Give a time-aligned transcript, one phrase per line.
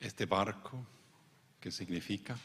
[0.00, 0.84] este barco,
[1.60, 2.36] ¿qué significa?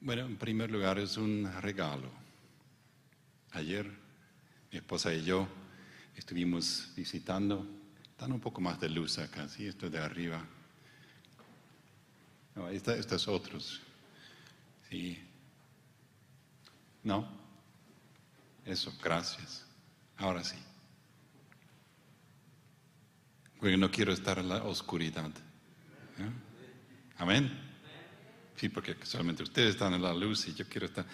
[0.00, 2.08] Bueno, en primer lugar es un regalo.
[3.52, 3.90] Ayer
[4.70, 5.48] mi esposa y yo
[6.16, 7.66] estuvimos visitando,
[8.10, 9.66] están un poco más de luz acá, ¿sí?
[9.66, 10.44] Esto de arriba.
[12.54, 13.80] No, estos otros.
[14.88, 15.20] Sí.
[17.02, 17.28] ¿No?
[18.64, 19.66] Eso, gracias.
[20.16, 20.56] Ahora sí.
[23.58, 25.30] Porque no quiero estar en la oscuridad.
[26.18, 26.30] ¿Eh?
[27.18, 27.50] Amén.
[28.56, 31.06] Sí, porque solamente ustedes están en la luz y yo quiero estar.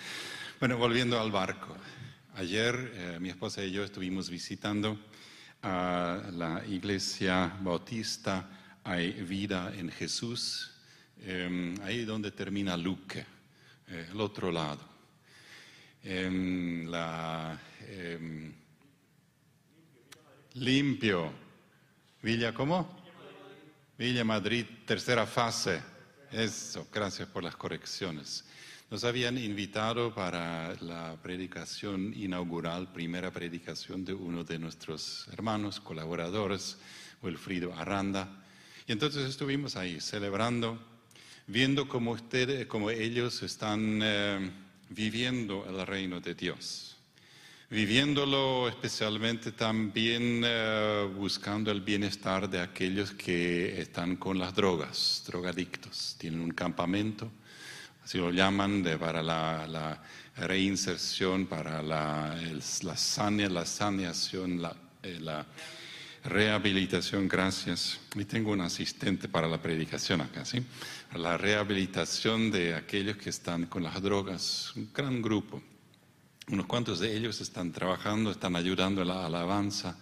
[0.59, 1.77] Bueno, volviendo al barco.
[2.35, 4.99] Ayer eh, mi esposa y yo estuvimos visitando
[5.63, 10.71] a la iglesia bautista Hay Vida en Jesús,
[11.21, 13.25] em, ahí donde termina Luque,
[13.89, 14.89] eh, el otro lado.
[16.03, 18.55] En la, em,
[20.55, 21.50] limpio.
[22.23, 22.87] Villa, ¿cómo?
[23.97, 25.81] Villa Madrid, tercera fase.
[26.31, 28.45] Eso, gracias por las correcciones.
[28.91, 36.77] Nos habían invitado para la predicación inaugural, primera predicación de uno de nuestros hermanos, colaboradores,
[37.23, 38.29] Wilfrido Arranda.
[38.87, 40.79] Y entonces estuvimos ahí celebrando,
[41.47, 44.51] viendo cómo, ustedes, cómo ellos están eh,
[44.91, 47.00] viviendo el reino de Dios
[47.71, 56.17] viviéndolo especialmente también eh, buscando el bienestar de aquellos que están con las drogas, drogadictos.
[56.19, 57.31] Tienen un campamento,
[58.05, 60.03] así lo llaman, de, para la,
[60.37, 64.75] reinserción, para la, la, la saneación, la,
[65.05, 65.47] eh, la
[66.25, 68.01] rehabilitación, gracias.
[68.17, 70.61] Y tengo un asistente para la predicación acá, ¿sí?
[71.15, 75.63] La rehabilitación de aquellos que están con las drogas, un gran grupo.
[76.49, 79.97] Unos cuantos de ellos están trabajando, están ayudando a la alabanza.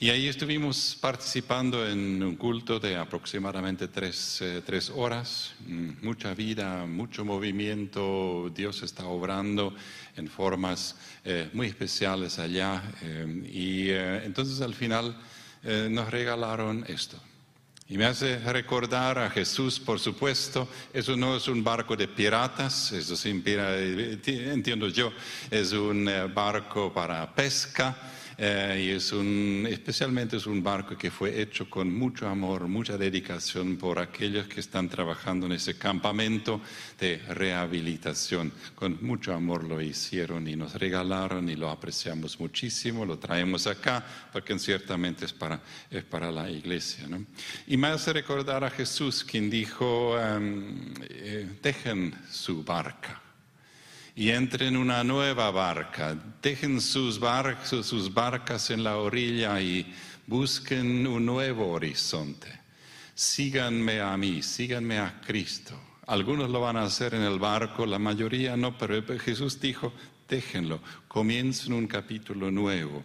[0.00, 4.62] Y ahí estuvimos participando en un culto de aproximadamente tres, eh,
[4.94, 9.74] horas, mm, mucha vida, mucho movimiento, Dios está obrando
[10.16, 10.94] en formas
[11.24, 12.80] eh, muy especiales allá.
[13.02, 13.90] Eh, y
[14.24, 15.16] entonces al final
[15.90, 17.20] nos regalaron esto.
[17.90, 22.92] Y me hace recordar a Jesús, por supuesto, eso no es un barco de piratas,
[22.92, 25.10] eso sí, entiendo yo,
[25.50, 27.96] es un eh, barco para pesca
[28.40, 32.96] eh, y es un, especialmente es un barco que fue hecho con mucho amor, mucha
[32.96, 36.60] dedicación por aquellos que están trabajando en ese campamento
[37.00, 38.52] de rehabilitación.
[38.76, 44.06] Con mucho amor lo hicieron y nos regalaron y lo apreciamos muchísimo, lo traemos acá
[44.32, 45.60] porque ciertamente es para,
[45.90, 47.08] es para la iglesia.
[47.08, 47.24] ¿no?
[47.66, 53.27] Y hace recordar a Jesús quien dijo, em, eh, dejen su barca
[54.18, 56.16] y entren en una nueva barca.
[56.42, 57.20] Dejen sus,
[57.86, 59.94] sus barcas en la orilla y
[60.26, 62.48] busquen un nuevo horizonte.
[63.14, 65.80] Síganme a mí, síganme a Cristo.
[66.08, 69.92] Algunos lo van a hacer en el barco, la mayoría no, pero Jesús dijo,
[70.28, 73.04] déjenlo, comiencen un capítulo nuevo.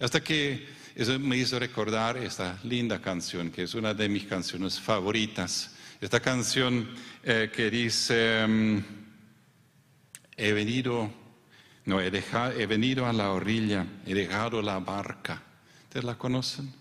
[0.00, 4.80] Hasta que eso me hizo recordar esta linda canción, que es una de mis canciones
[4.80, 5.76] favoritas.
[6.00, 6.88] Esta canción
[7.22, 8.44] eh, que dice...
[8.44, 8.97] Mm,
[10.38, 11.10] he venido,
[11.84, 15.42] no, he, dejado, he venido a la orilla, he dejado la barca.
[15.84, 16.72] ¿Ustedes la conocen?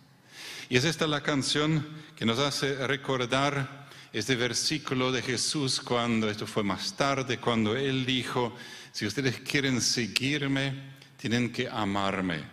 [0.70, 1.86] Y es esta la canción
[2.16, 8.06] que nos hace recordar este versículo de Jesús cuando, esto fue más tarde, cuando Él
[8.06, 8.56] dijo,
[8.92, 12.44] si ustedes quieren seguirme, tienen que amarme.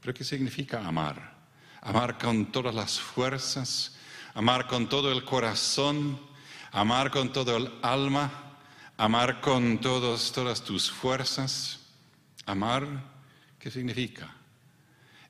[0.00, 1.38] ¿Pero qué significa amar?
[1.82, 3.96] Amar con todas las fuerzas,
[4.34, 6.18] amar con todo el corazón,
[6.72, 8.49] amar con todo el alma,
[9.00, 11.80] Amar con todos, todas tus fuerzas.
[12.44, 12.86] Amar,
[13.58, 14.30] ¿qué significa?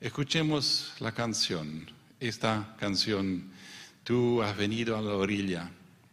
[0.01, 1.89] Escuchemos la canción,
[2.19, 3.49] esta canción.
[4.03, 5.71] Tú has venido a la orilla,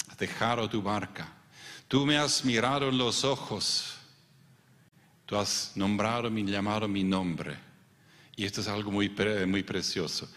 [0.08, 1.32] has dejado tu barca.
[1.88, 3.96] Tú me has mirado en los ojos.
[5.26, 7.58] Tú has nombrado mi llamado mi nombre.
[8.36, 9.12] Y esto es algo muy,
[9.48, 10.30] muy precioso.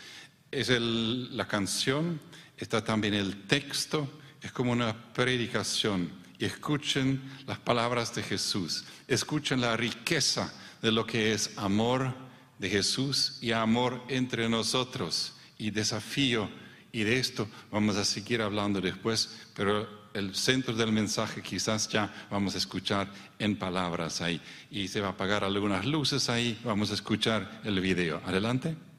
[0.49, 2.19] Es la canción,
[2.57, 4.09] está también el texto,
[4.41, 11.33] es como una predicación escuchen las palabras de Jesús, escuchen la riqueza de lo que
[11.33, 12.13] es amor
[12.59, 16.49] de Jesús y amor entre nosotros y desafío.
[16.91, 22.27] Y de esto vamos a seguir hablando después, pero el centro del mensaje quizás ya
[22.29, 24.41] vamos a escuchar en palabras ahí.
[24.69, 28.21] Y se va a apagar algunas luces ahí, vamos a escuchar el video.
[28.25, 28.90] Adelante.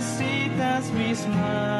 [0.00, 1.79] seat as we smile.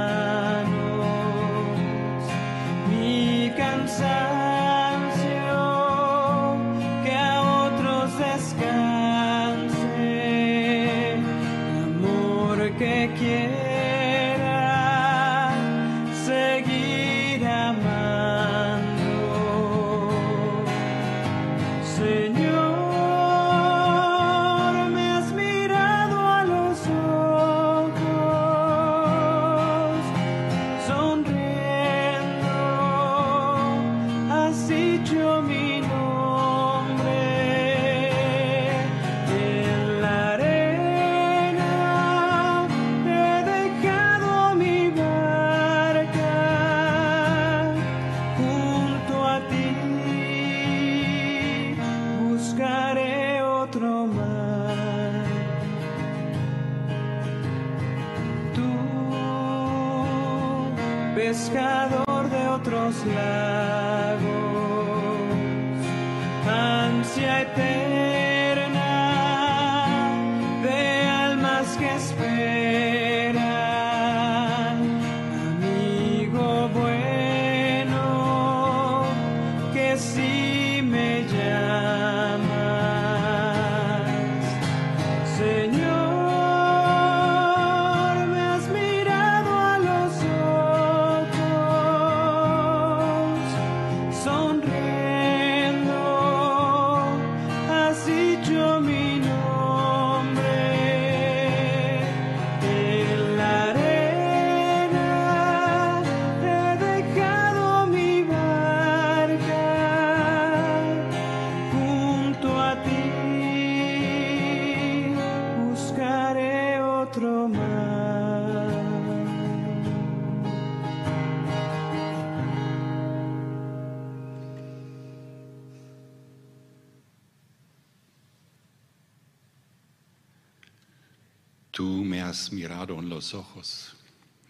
[132.41, 133.93] Has mirado en los ojos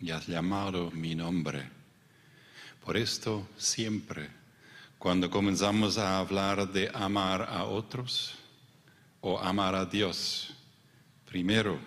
[0.00, 1.68] y has llamado mi nombre.
[2.84, 4.30] Por esto siempre,
[4.96, 8.34] cuando comenzamos a hablar de amar a otros
[9.20, 10.54] o amar a Dios,
[11.26, 11.80] primero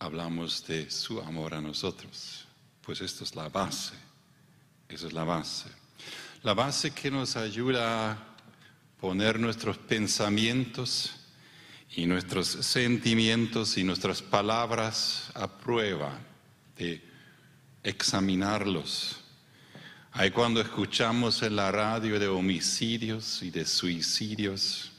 [0.00, 2.44] hablamos de su amor a nosotros.
[2.84, 3.94] Pues esto es la base,
[4.88, 5.70] esa es la base.
[6.42, 8.18] La base que nos ayuda a
[9.00, 11.12] poner nuestros pensamientos
[11.96, 16.18] y nuestros sentimientos y nuestras palabras a prueba,
[16.76, 17.02] de
[17.84, 19.20] examinarlos.
[20.10, 24.92] Hay cuando escuchamos en la radio de homicidios y de suicidios,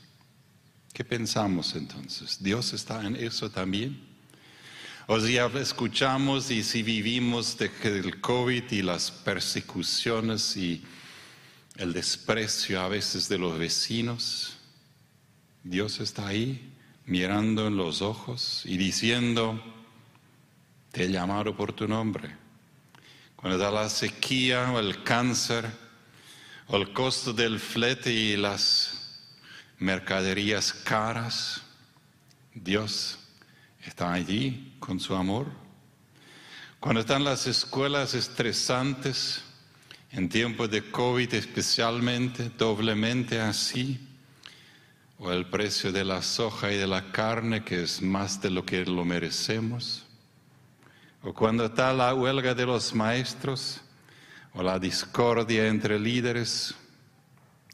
[0.93, 2.41] ¿qué pensamos entonces?
[2.41, 3.99] ¿Dios está en eso también?
[5.07, 10.83] O si escuchamos y si vivimos de el COVID y las persecuciones y
[11.75, 14.57] el desprecio a veces de los vecinos,
[15.63, 16.71] Dios está ahí
[17.05, 19.61] mirando en los ojos y diciendo,
[20.91, 22.35] te he llamado por tu nombre.
[23.35, 25.65] Cuando da la sequía o el cáncer
[26.67, 29.21] o el costo del flete y las
[29.77, 31.61] mercaderías caras,
[32.53, 33.19] Dios
[33.85, 35.47] está allí con su amor.
[36.79, 39.43] Cuando están las escuelas estresantes,
[40.11, 44.04] en tiempos de COVID especialmente, doblemente así,
[45.17, 48.65] o el precio de la soja y de la carne, que es más de lo
[48.65, 50.05] que lo merecemos,
[51.23, 53.81] o cuando está la huelga de los maestros,
[54.53, 56.75] o la discordia entre líderes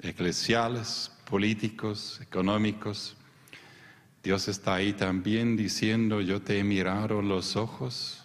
[0.02, 3.16] eclesiales, políticos, económicos,
[4.24, 8.24] Dios está ahí también diciendo, yo te he mirado los ojos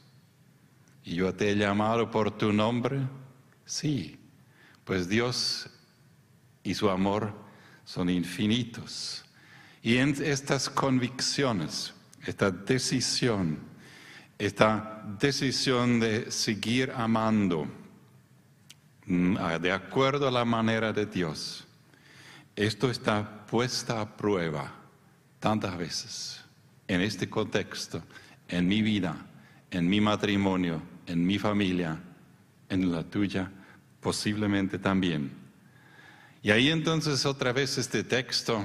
[1.04, 3.00] y yo te he llamado por tu nombre.
[3.64, 4.18] Sí,
[4.84, 5.70] pues Dios
[6.62, 7.45] y su amor
[7.86, 9.24] son infinitos.
[9.82, 11.94] Y en estas convicciones,
[12.26, 13.58] esta decisión,
[14.36, 17.66] esta decisión de seguir amando
[19.06, 21.64] mm, de acuerdo a la manera de Dios,
[22.56, 24.74] esto está puesta a prueba
[25.38, 26.44] tantas veces
[26.88, 28.02] en este contexto,
[28.48, 29.16] en mi vida,
[29.70, 32.00] en mi matrimonio, en mi familia,
[32.68, 33.50] en la tuya,
[34.00, 35.45] posiblemente también.
[36.46, 38.64] Y ahí entonces otra vez este texto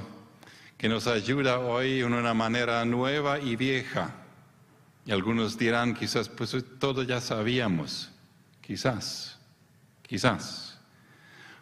[0.78, 4.14] que nos ayuda hoy en una manera nueva y vieja.
[5.04, 8.12] Y algunos dirán, quizás, pues todo ya sabíamos,
[8.60, 9.36] quizás,
[10.02, 10.78] quizás.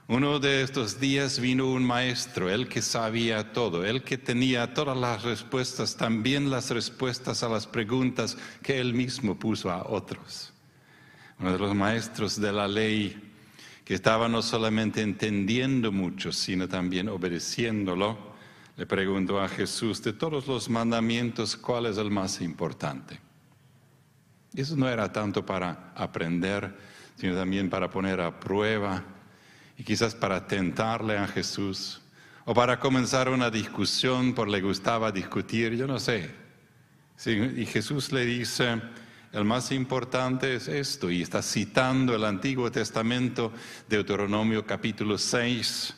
[0.08, 4.98] Uno de estos días vino un maestro, el que sabía todo, el que tenía todas
[4.98, 10.52] las respuestas, también las respuestas a las preguntas que él mismo puso a otros.
[11.38, 13.29] Uno de los maestros de la ley
[13.90, 18.16] que estaba no solamente entendiendo mucho, sino también obedeciéndolo,
[18.76, 23.18] le preguntó a Jesús, de todos los mandamientos, ¿cuál es el más importante?
[24.54, 26.72] Eso no era tanto para aprender,
[27.16, 29.02] sino también para poner a prueba
[29.76, 32.00] y quizás para tentarle a Jesús
[32.44, 36.30] o para comenzar una discusión por le gustaba discutir, yo no sé.
[37.26, 38.80] y Jesús le dice,
[39.32, 43.52] el más importante es esto, y está citando el Antiguo Testamento,
[43.88, 45.94] Deuteronomio capítulo 6,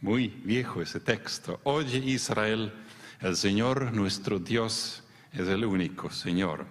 [0.00, 1.60] muy viejo ese texto.
[1.64, 2.72] Oye Israel,
[3.20, 5.02] el Señor nuestro Dios
[5.32, 6.66] es el único Señor.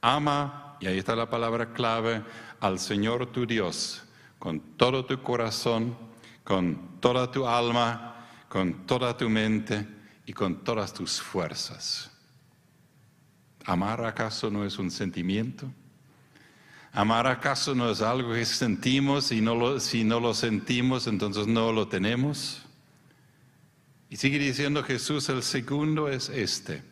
[0.00, 2.22] Ama, y ahí está la palabra clave,
[2.60, 4.02] al Señor tu Dios
[4.38, 5.96] con todo tu corazón,
[6.44, 9.86] con toda tu alma, con toda tu mente
[10.24, 12.10] y con todas tus fuerzas.
[13.68, 15.70] ¿Amar acaso no es un sentimiento?
[16.90, 21.46] ¿Amar acaso no es algo que sentimos y no lo, si no lo sentimos entonces
[21.46, 22.62] no lo tenemos?
[24.08, 26.82] Y sigue diciendo Jesús, el segundo es este.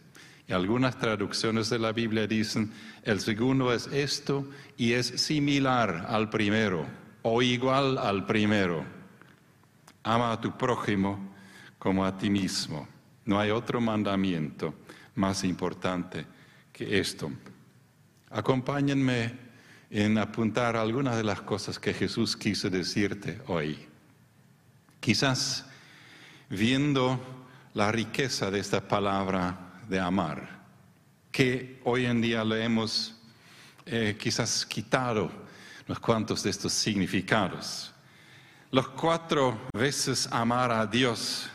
[0.47, 2.71] Y algunas traducciones de la Biblia dicen,
[3.04, 6.87] el segundo es esto y es similar al primero
[7.23, 8.85] o igual al primero.
[10.02, 11.35] Ama a tu prójimo
[11.78, 12.87] como a ti mismo.
[13.25, 14.75] No hay otro mandamiento
[15.14, 16.36] más importante
[16.76, 17.33] que esto.
[18.28, 19.33] Acompáñenme
[19.88, 23.88] en apuntar algunas de las cosas que Jesús quiso decirte hoy.
[25.00, 25.64] Quizás
[26.50, 27.18] viendo
[27.73, 30.66] la riqueza de esta palabra de amar,
[31.33, 33.16] que hoy en día le hemos
[33.87, 35.30] eh, quizás quitado
[35.88, 37.90] unos cuantos de estos significados.
[38.71, 41.49] Los cuatro veces amar a Dios.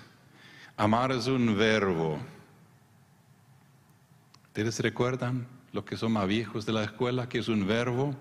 [0.78, 2.20] Amar es un verbo.
[4.51, 8.13] ¿Ustedes recuerdan lo que son más viejos de la escuela, que es un verbo?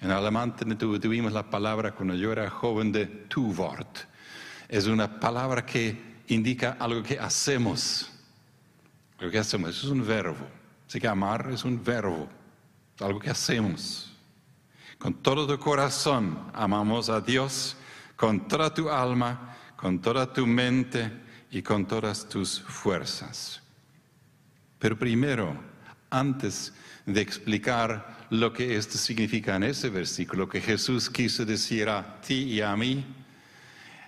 [0.00, 3.98] En alemán tuvimos la palabra cuando yo era joven de tu Wort.
[4.68, 8.08] Es una palabra que indica algo que hacemos.
[9.18, 10.46] Lo que hacemos es un verbo.
[10.88, 12.28] Así que amar es un verbo,
[13.00, 14.12] algo que hacemos.
[14.96, 17.76] Con todo tu corazón amamos a Dios,
[18.14, 21.10] con toda tu alma, con toda tu mente
[21.50, 23.65] y con todas tus fuerzas.
[24.86, 25.52] Pero primero,
[26.10, 26.72] antes
[27.06, 32.44] de explicar lo que esto significa en ese versículo, que Jesús quiso decir a ti
[32.44, 33.04] y a mí,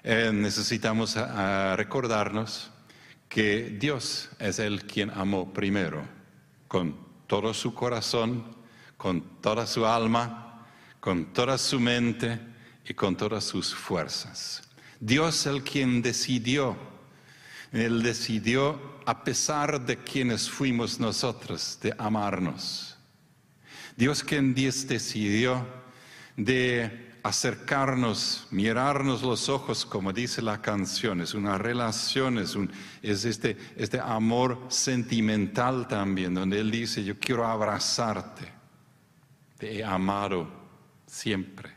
[0.05, 1.17] eh, necesitamos
[1.75, 2.71] recordarnos
[3.29, 6.05] que Dios es el quien amó primero,
[6.69, 6.95] con
[7.27, 8.45] todo su corazón,
[8.97, 10.65] con toda su alma,
[11.01, 12.39] con toda su mente
[12.89, 14.63] y con todas sus fuerzas.
[15.01, 16.77] Dios el quien decidió
[17.73, 22.95] Él decidió, a pesar de quienes fuimos nosotros, de amarnos.
[23.97, 25.67] Dios quien decidió
[26.37, 33.99] de acercarnos, mirarnos los ojos, como dice la canción, es una relación, es este, este
[33.99, 38.53] amor sentimental también, donde Él dice, yo quiero abrazarte,
[39.57, 40.51] te he amado
[41.07, 41.73] siempre.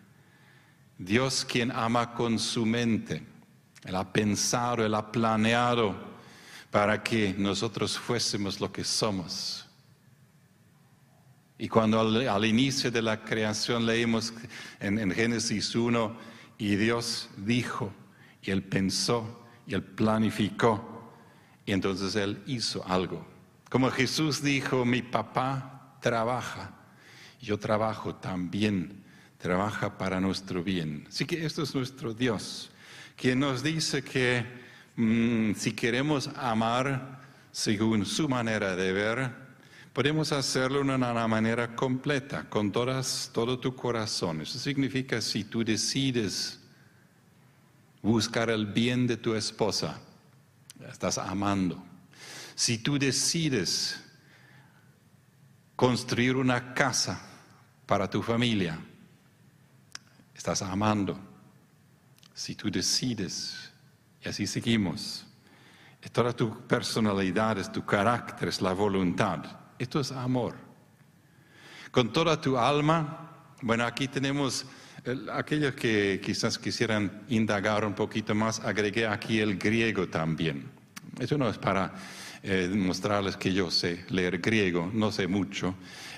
[0.97, 3.25] Dios quien ama con su mente,
[3.85, 6.11] Él ha pensado, Él ha planeado
[6.72, 9.68] para que nosotros fuésemos lo que somos.
[11.58, 14.34] Y cuando al, inicio de la creación leímos
[14.80, 16.18] en, en, Génesis 1,
[16.58, 17.94] y Dios dijo,
[18.42, 21.13] y Él pensó, y Él planificó,
[21.66, 23.28] y entonces Él hizo algo.
[23.70, 26.72] Como Jesús dijo, mi papá trabaja,
[27.42, 29.04] yo trabajo también,
[29.38, 31.06] trabaja para nuestro bien.
[31.10, 32.72] Así que esto es nuestro Dios,
[33.16, 34.61] quien nos dice que
[34.95, 37.21] mm, si queremos amar
[37.51, 39.41] según su manera de ver,
[39.93, 44.39] Podemos hacerlo de una manera completa, con todas, todo tu corazón.
[44.39, 46.62] Eso significa si tú decides
[48.01, 50.00] buscar el bien de tu esposa,
[50.89, 51.83] estás amando.
[52.55, 54.01] Si tú decides
[55.75, 57.21] construir una casa
[57.86, 58.79] para tu familia,
[60.33, 61.19] estás amando.
[62.33, 63.71] Si tú decides,
[64.24, 65.25] y así seguimos,
[66.12, 70.54] toda tu personalidad, es tu carácter, es la voluntad esto es amor.
[71.90, 73.32] Con toda tu alma,
[73.63, 74.68] bueno, aquí tenemos
[75.34, 80.70] aquellos que quizás quisieran indagar un poquito más, agregué aquí el griego también.
[81.20, 81.96] Eso no es para
[82.44, 85.74] eh, mostrarles que yo sé leer griego, no sé mucho,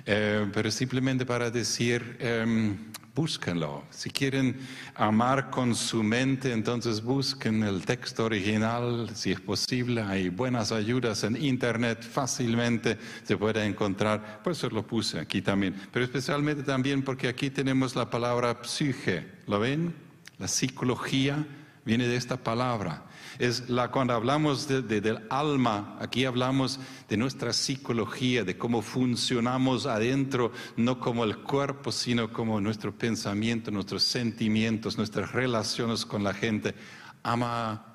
[0.06, 2.78] eh, pero simplemente para decir, em,
[3.16, 3.84] búsquenlo.
[3.92, 4.58] Si quieren
[4.96, 10.02] amar con su mente, entonces busquen el texto original, si es posible.
[10.02, 14.42] Hay buenas ayudas en internet, fácilmente se puede encontrar.
[14.44, 15.76] Por eso lo puse aquí también.
[15.92, 19.26] Pero especialmente también porque aquí tenemos la palabra psique.
[19.48, 19.94] ¿Lo ven?
[20.39, 21.46] La psicología
[21.86, 23.06] viene de esta palabra.
[23.39, 29.86] Es la, cuando hablamos de, del alma, aquí hablamos de nuestra psicología, de cómo funcionamos
[29.86, 36.34] adentro, no como el cuerpo, sino como nuestro pensamiento, nuestros sentimientos, nuestras relaciones con la
[36.34, 36.76] gente.
[37.24, 37.86] Ama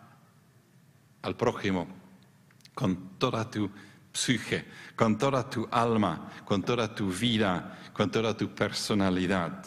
[1.23, 1.87] al prójimo
[2.79, 3.69] con toda tu
[4.13, 9.65] psique, con toda tu alma, con toda tu vida, con toda tu personalidad.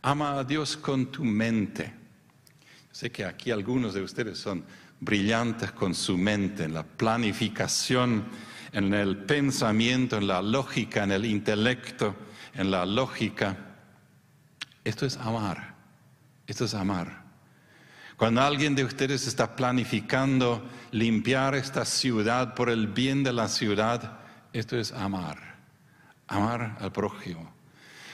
[0.00, 1.97] Ama a Dios con tu mente.
[2.98, 4.64] Sé que aquí algunos de ustedes son
[4.98, 8.24] brillantes con su mente, en la planificación,
[8.72, 12.16] en el pensamiento, en la lógica, en el intelecto,
[12.54, 13.56] en la lógica.
[14.82, 15.76] Esto es amar,
[16.48, 17.22] esto es amar.
[18.16, 24.18] Cuando alguien de ustedes está planificando limpiar esta ciudad por el bien de la ciudad,
[24.52, 25.38] esto es amar,
[26.26, 27.57] amar al prójimo.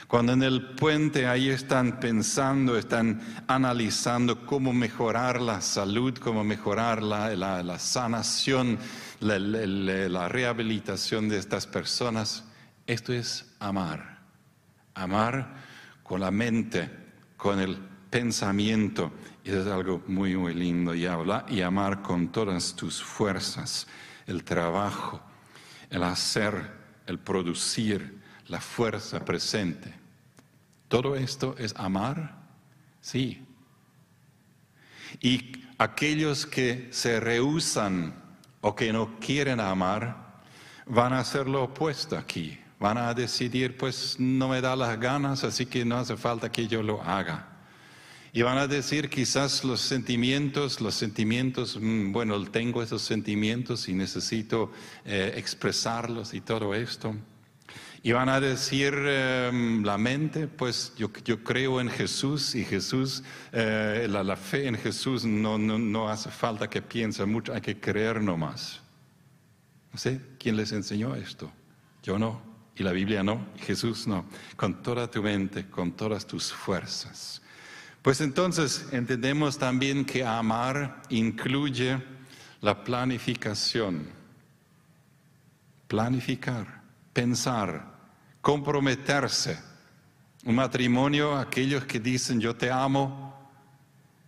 [0.07, 7.01] Cuando en el puente ahí están pensando, están analizando cómo mejorar la salud, cómo mejorar
[7.01, 8.77] la, sanación,
[9.19, 12.43] la, la rehabilitación de estas personas,
[12.85, 14.19] esto es amar.
[14.93, 15.55] Amar
[16.03, 16.89] con la mente,
[17.35, 17.75] con el
[18.11, 19.11] pensamiento.
[19.43, 20.93] Eso es algo muy, muy lindo.
[20.93, 23.87] Y, habla, y amar con todas tus fuerzas,
[24.27, 25.19] el trabajo,
[25.89, 26.71] el hacer,
[27.07, 29.93] el producir la fuerza presente.
[30.87, 32.35] ¿Todo esto es amar?
[33.01, 33.43] Sí.
[35.21, 38.13] Y aquellos que se rehusan
[38.61, 40.41] o que no quieren amar,
[40.85, 42.57] van a hacer lo opuesto aquí.
[42.79, 46.67] Van a decidir, pues no me da las ganas, así que no hace falta que
[46.67, 47.47] yo lo haga.
[48.33, 53.93] Y van a decir quizás los sentimientos, los sentimientos, mm, bueno, tengo esos sentimientos y
[53.93, 54.71] necesito
[55.05, 57.15] eh, expresarlos y todo esto.
[58.05, 63.23] Y van a decir em, la mente, pues yo, yo, creo en Jesús y Jesús,
[63.51, 67.61] eh, la, la, fe en Jesús no, no, no, hace falta que piense mucho, hay
[67.61, 68.79] que creer nomás.
[69.91, 71.51] No sé quién les enseñó esto.
[72.03, 72.43] Yo no,
[72.75, 74.25] y la Biblia no, y Jesús no.
[74.55, 77.41] Con toda tu mente, con todas tus fuerzas.
[78.03, 81.97] Pues entonces entendemos también que amar incluye
[82.61, 84.07] la planificación.
[85.87, 87.94] Planificar, pensar,
[88.45, 89.57] comprometerse.
[90.43, 93.33] Un matrimonio, aquellos que dicen yo te amo,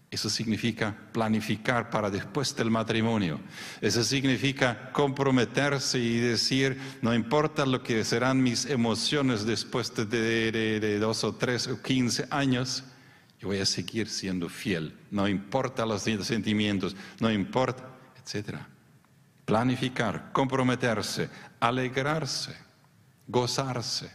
[0.10, 3.40] eso significa planificar para después del matrimonio.
[3.80, 11.24] Eso significa comprometerse y decir, no importa lo que serán mis emociones después de, dos
[11.24, 12.86] o tres o quince años,
[13.40, 14.98] yo voy a seguir siendo fiel.
[15.12, 17.88] No importa los sentimientos, no importa,
[18.20, 18.58] etc.
[19.46, 22.67] planificar, comprometerse, alegrarse,
[23.28, 24.12] gozarse,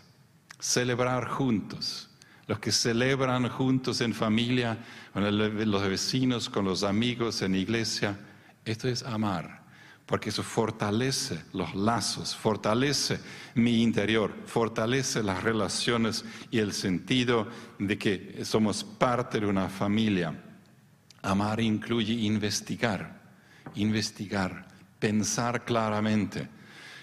[0.58, 2.08] celebrar juntos.
[2.46, 4.78] Los que celebran juntos en familia,
[5.12, 8.18] con los vecinos, con los amigos, en iglesia,
[8.64, 9.62] esto es amar,
[10.06, 13.20] porque eso fortalece los lazos, fortalece
[13.54, 17.48] mi interior, fortalece las relaciones y el sentido
[17.78, 20.34] de que somos parte de una familia.
[21.22, 23.22] Amar incluye investigar,
[23.76, 24.66] investigar,
[24.98, 26.48] pensar claramente.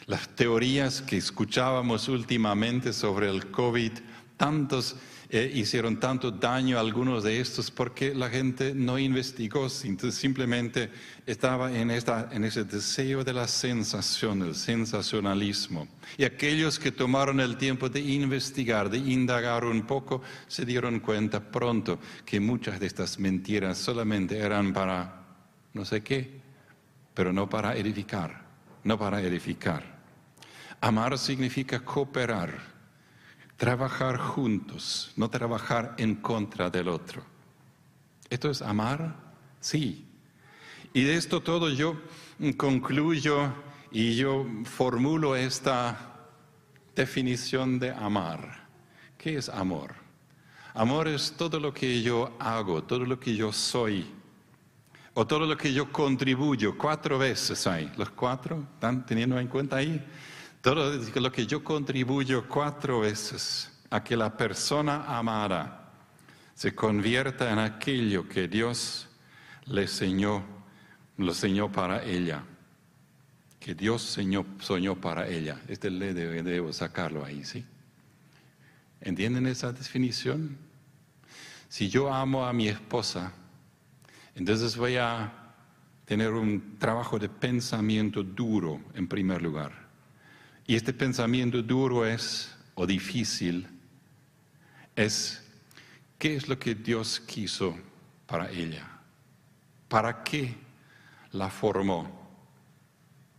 [0.09, 3.91] Las teorías que escuchábamos últimamente sobre el COVID,
[4.37, 4.95] tantos
[5.29, 10.89] eh, hicieron tanto daño a algunos de estos porque la gente no investigó, simplemente
[11.27, 15.87] estaba en, esta, en ese deseo de la sensación, el sensacionalismo.
[16.17, 21.39] Y aquellos que tomaron el tiempo de investigar, de indagar un poco, se dieron cuenta
[21.39, 25.27] pronto que muchas de estas mentiras solamente eran para
[25.71, 26.41] no sé qué,
[27.13, 28.43] pero no para edificar,
[28.83, 29.98] no para edificar.
[30.81, 32.57] Amar significa cooperar,
[33.57, 37.21] trabajar juntos, no trabajar en contra del otro.
[38.29, 39.15] ¿Esto es amar?
[39.59, 40.05] Sí.
[40.93, 41.97] Y de esto todo yo
[42.57, 43.53] concluyo
[43.91, 46.29] y yo formulo esta
[46.95, 48.67] definición de amar.
[49.17, 49.95] ¿Qué es amor?
[50.73, 54.05] Amor es todo lo que yo hago, todo lo que yo soy,
[55.13, 56.77] o todo lo que yo contribuyo.
[56.77, 57.91] Cuatro veces hay.
[57.97, 58.65] ¿Los cuatro?
[58.75, 60.01] ¿Están teniendo en cuenta ahí?
[60.61, 65.91] Todo lo que yo contribuyo cuatro veces a que la persona amada
[66.53, 69.07] se convierta en aquello que Dios
[69.65, 70.43] le enseñó,
[71.17, 72.43] lo enseñó para ella.
[73.59, 75.61] Que Dios soñó, para ella.
[75.67, 77.65] Este le debe- debo sacarlo ahí, ¿sí?
[79.01, 80.57] ¿Entienden esa definición?
[81.69, 83.31] Si yo amo a mi esposa,
[84.35, 85.31] entonces voy a
[86.05, 89.88] tener un trabajo de pensamiento duro en primer lugar.
[90.69, 93.67] Y este pensamiento duro es, o difícil,
[94.95, 95.43] es,
[96.19, 97.75] ¿qué es lo que Dios quiso
[98.27, 98.87] para ella?
[99.87, 100.55] ¿Para qué
[101.31, 102.07] la formó?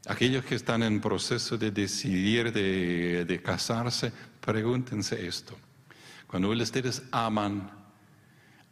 [0.09, 5.57] Aquellos que están en proceso de decidir de, casarse, pregúntense esto.
[6.27, 7.71] Cuando ustedes aman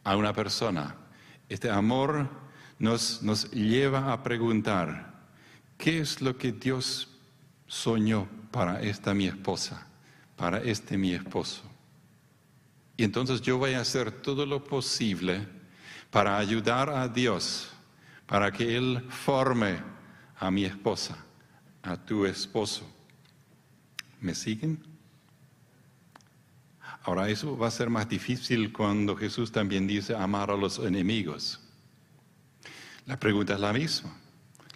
[0.03, 0.97] a una persona,
[1.47, 2.29] este amor
[2.77, 5.29] nos lleva a preguntar,
[5.77, 7.07] ¿qué es lo que Dios
[7.65, 9.87] soñó para esta mi esposa,
[10.35, 11.63] para este mi esposo?
[12.97, 15.47] Y entonces yo voy a hacer todo lo posible
[16.11, 17.69] para ayudar a Dios,
[18.25, 19.79] para que Él forme
[20.37, 21.17] a mi esposa,
[21.81, 22.85] a tu esposo.
[24.19, 24.83] ¿Me siguen?
[27.03, 31.61] Ahora eso va a ser más difícil cuando Jesús también dice amar a los enemigos.
[33.05, 34.15] La pregunta es la misma.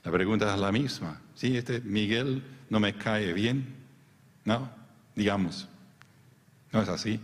[0.04, 1.22] La pregunta es la misma.
[1.36, 3.76] Sí, este Miguel no me cae bien.
[4.46, 4.70] No,
[5.16, 5.68] digamos.
[6.72, 7.20] No es así.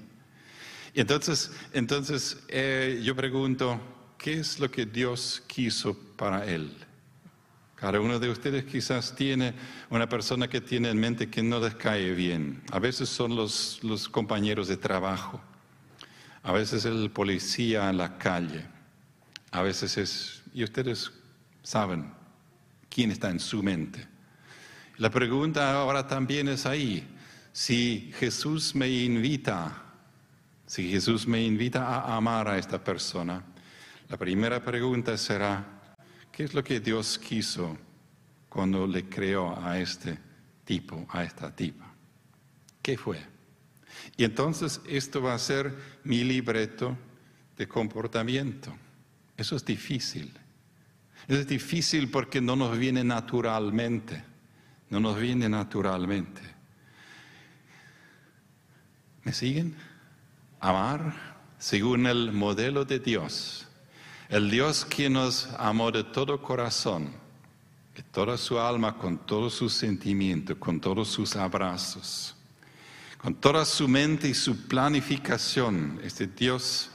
[0.94, 3.80] Y entonces, entonces eh, yo pregunto,
[4.18, 6.72] ¿qué es lo que Dios quiso para él?
[7.76, 9.54] Cada uno de ustedes quizás tiene
[9.90, 12.62] una persona que tiene en mente que no les cae bien.
[12.72, 15.40] A veces son los, los compañeros de trabajo.
[16.44, 18.66] A veces el policía en la calle.
[19.52, 20.44] A veces es...
[20.54, 21.12] Y ustedes
[21.64, 22.19] saben
[22.90, 24.08] quién está en su mente.
[24.98, 27.08] La pregunta ahora también es ahí.
[27.54, 29.84] Si Jesús me invita,
[30.66, 33.44] si Jesús me invita a amar a esta persona,
[34.10, 35.96] la primera pregunta será,
[36.32, 37.78] ¿qué es lo que Dios quiso
[38.50, 40.18] cuando le creó a este
[40.66, 41.94] tipo, a esta tipa?
[42.82, 43.20] ¿Qué fue?
[44.18, 45.74] Y entonces esto va a ser
[46.04, 46.98] mi libreto
[47.58, 48.76] de comportamiento.
[49.38, 50.34] Eso es difícil.
[51.30, 54.24] Es difícil porque no nos viene naturalmente.
[54.90, 56.42] No nos viene naturalmente.
[59.24, 59.76] ¿Me siguen?
[60.60, 61.14] Amar
[61.60, 63.68] según el modelo de Dios.
[64.28, 67.12] El Dios que nos amó de todo corazón,
[67.96, 72.36] de toda su alma, con todo su sentimiento, con todos sus abrazos,
[73.20, 76.00] con toda su mente y su planificación.
[76.04, 76.90] Este Dios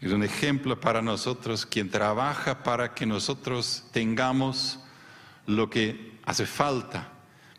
[0.00, 4.78] es un ejemplo para nosotros, quien trabaja para que nosotros tengamos
[5.46, 7.12] lo que hace falta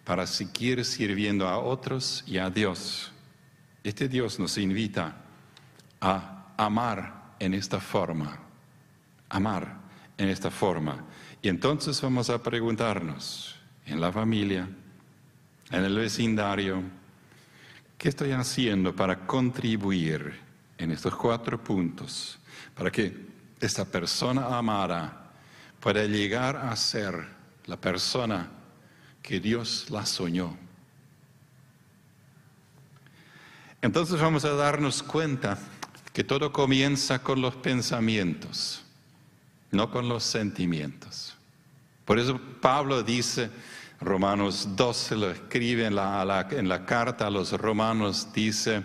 [0.03, 3.11] para seguir sirviendo a otros y a Dios.
[3.83, 5.15] Este Dios nos invita
[5.99, 8.39] a amar en esta forma,
[9.29, 9.79] amar
[10.17, 11.03] en esta forma.
[11.41, 14.67] Y entonces vamos a preguntarnos en la familia,
[15.71, 16.83] en el vecindario,
[17.97, 20.46] ¿qué estoy haciendo para contribuir
[20.77, 22.37] en estos cuatro puntos
[22.75, 23.27] para que
[23.59, 25.31] esta persona amada
[25.79, 27.27] pueda llegar a ser
[27.65, 28.49] la persona
[29.21, 30.55] que Dios la soñó.
[33.81, 35.57] Entonces vamos a darnos cuenta
[36.13, 38.83] que todo comienza con los pensamientos,
[39.71, 41.35] no con los sentimientos.
[42.05, 43.51] Por eso Pablo dice,
[43.99, 48.83] Romanos 12 lo escribe en la, en la carta a los romanos, dice,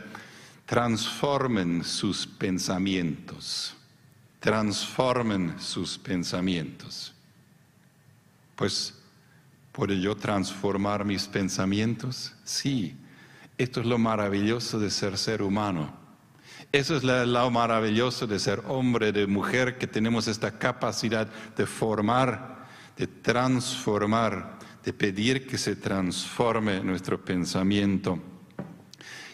[0.73, 3.75] transformen sus pensamientos,
[4.41, 7.13] transformen sus pensamientos.
[8.57, 8.95] Pues,
[9.71, 12.33] ¿puedo yo transformar mis pensamientos?
[12.45, 12.97] Sí,
[13.59, 15.93] esto es lo maravilloso de ser ser humano.
[16.73, 22.67] Eso es lo maravilloso de ser hombre, de mujer, que tenemos esta capacidad de formar,
[22.97, 28.32] de transformar, de pedir que se transforme nuestro pensamiento.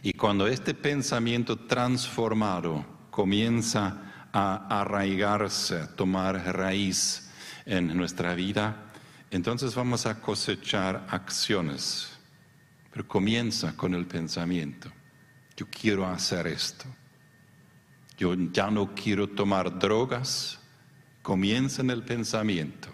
[0.02, 7.30] Y cuando este pensamiento transformado comienza a arraigarse, a tomar raíz
[7.66, 8.92] en nuestra vida,
[9.30, 12.18] entonces vamos a cosechar acciones.
[12.92, 14.90] Pero comienza con el pensamiento.
[15.56, 16.86] Yo quiero hacer esto.
[18.16, 20.58] Yo ya no quiero tomar drogas.
[21.22, 22.88] Comienza en el pensamiento.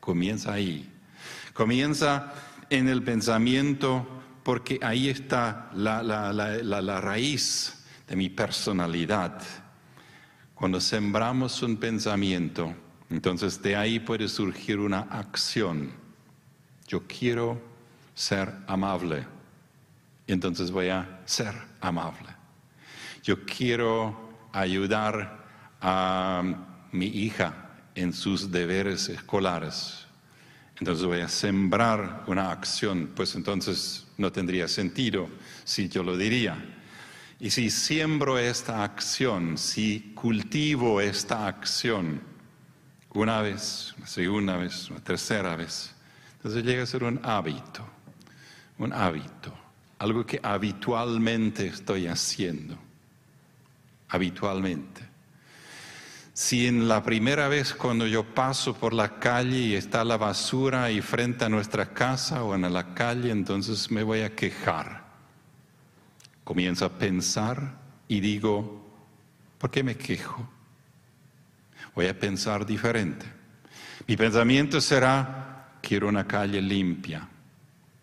[0.00, 0.92] Comienza ahí.
[1.54, 2.32] Comienza
[2.68, 4.19] en el pensamiento
[4.50, 9.40] porque ahí está la, raíz de mi personalidad.
[10.56, 12.74] Cuando sembramos un pensamiento,
[13.10, 15.92] entonces de ahí puede surgir una acción.
[16.88, 17.62] Yo quiero
[18.12, 19.24] ser amable.
[20.26, 22.30] Entonces voy a ser amable.
[23.22, 25.46] Yo quiero ayudar
[25.80, 26.42] a
[26.90, 30.08] mi hija en sus deberes escolares.
[30.80, 35.28] Entonces voy a sembrar una acción, pues entonces no tendría sentido
[35.62, 36.56] si yo lo diría.
[37.38, 42.22] Y si siembro esta acción, si cultivo esta acción
[43.12, 45.94] una vez, una segunda vez, una tercera vez,
[46.36, 47.86] entonces llega a ser un hábito,
[48.78, 49.54] un hábito,
[49.98, 52.78] algo que habitualmente estoy haciendo,
[54.08, 55.09] habitualmente.
[56.40, 60.90] Si en la primera vez cuando yo paso por la calle y está la basura
[60.90, 65.04] y frente a nuestra casa o en la calle, entonces me voy a quejar.
[66.42, 67.74] Comienzo a pensar
[68.08, 68.90] y digo,
[69.58, 70.48] ¿por qué me quejo?
[71.94, 73.26] Voy a pensar diferente.
[74.06, 77.28] Mi pensamiento será, quiero una calle limpia.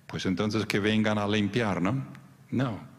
[0.06, 2.06] Pues entonces que vengan a limpiar, ¿no?
[2.52, 2.97] No.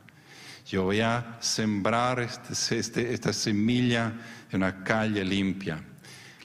[0.68, 4.12] Yo voy a sembrar este, este, esta semilla
[4.52, 5.82] una calle limpia.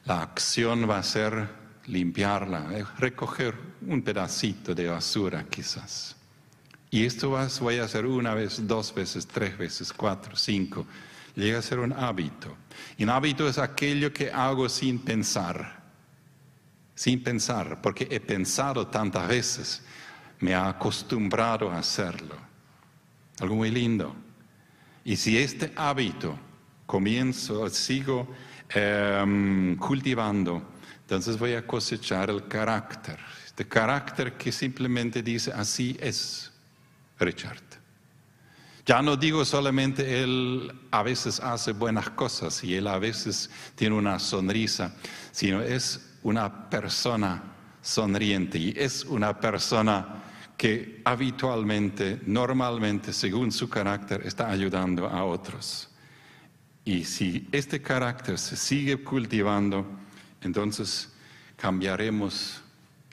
[0.06, 1.46] La acción va a ser
[1.88, 3.54] limpiarla, eh, recoger
[3.86, 6.16] un pedacito de basura quizás.
[6.90, 10.86] Y esto voy a hacer una vez, dos veces, tres veces, cuatro, cinco.
[11.36, 12.56] Llega a ser un hábito.
[12.98, 15.84] Y un hábito es aquello que hago sin pensar.
[16.96, 19.82] Sin pensar, porque he pensado tantas veces,
[20.40, 22.53] me he acostumbrado a hacerlo.
[23.44, 24.16] Algo muy lindo.
[25.04, 26.40] Y si este hábito
[26.86, 28.34] comienzo, sigo
[28.70, 30.66] em, cultivando,
[31.02, 33.20] entonces voy a cosechar el carácter.
[33.46, 36.54] Este carácter que simplemente dice, así es
[37.20, 37.62] Richard.
[38.86, 43.98] Ya no digo solamente él a veces hace buenas cosas y él a veces tiene
[43.98, 44.96] una sonrisa,
[45.34, 47.44] sino es una persona
[47.82, 50.24] sonriente y es una persona
[50.64, 55.90] que habitualmente, normalmente, según su carácter, está ayudando a otros.
[56.86, 59.86] Y si este carácter se sigue cultivando,
[60.40, 61.12] entonces
[61.58, 62.62] cambiaremos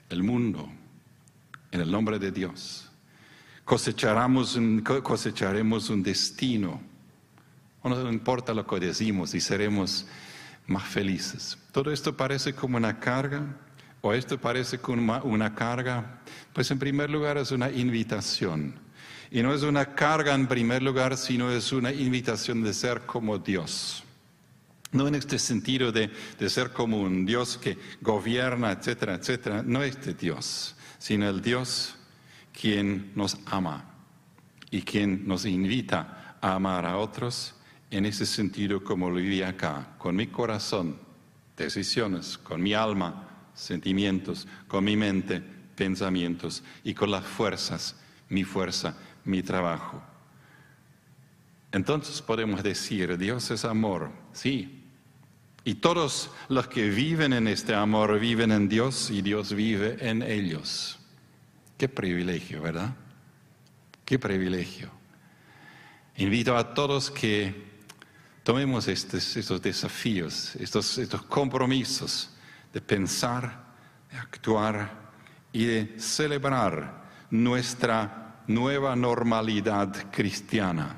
[0.07, 0.69] el mundo
[1.71, 2.89] en el nombre de Dios.
[3.65, 6.81] Cosecharemos un, cosecharemos un destino.
[7.83, 10.07] No importa lo que decimos y seremos
[10.67, 11.57] más felices.
[11.73, 13.43] Todo esto parece como una carga,
[14.01, 16.21] o esto parece como una carga.
[16.53, 18.75] Pues en primer lugar es una invitación
[19.33, 23.37] y no es una carga en primer lugar, sino es una invitación de ser como
[23.37, 24.03] Dios.
[24.91, 26.11] No en este sentido de,
[26.49, 29.63] ser como un Dios que gobierna, etcétera, etcétera.
[29.63, 31.95] No este Dios, sino el Dios
[32.51, 33.85] quien nos ama
[34.69, 37.55] y quien nos invita a amar a otros
[37.89, 40.97] en ese sentido como lo viví acá, con mi corazón,
[41.55, 45.41] decisiones, con mi alma, sentimientos, con mi mente,
[45.75, 47.95] pensamientos y con las fuerzas,
[48.29, 50.01] mi fuerza mi trabajo.
[51.71, 54.83] Entonces podemos decir, Dios es amor, sí.
[55.63, 60.21] Y todos los que viven en este amor viven en Dios y Dios vive en
[60.23, 60.99] ellos.
[61.77, 62.95] Qué privilegio, ¿verdad?
[64.03, 64.89] Qué privilegio.
[66.17, 67.71] Invito a todos que
[68.43, 72.30] tomemos estos, desafíos, estos, estos compromisos
[72.73, 73.63] de pensar,
[74.11, 74.89] de actuar
[75.51, 80.95] y de celebrar nuestra nueva normalidad cristiana,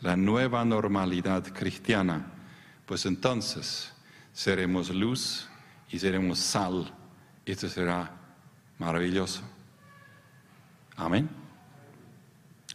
[0.00, 2.26] la nueva normalidad cristiana,
[2.86, 3.92] pues entonces
[4.32, 5.48] seremos luz
[5.90, 6.92] y seremos sal.
[7.44, 8.10] Esto será
[8.78, 9.42] maravilloso.
[10.96, 11.41] Amén.